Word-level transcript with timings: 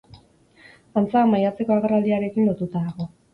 Antza, 1.01 1.23
maiatzeko 1.33 1.75
agerraldiarekin 1.75 2.49
lotuta 2.49 2.85
dago. 2.89 3.09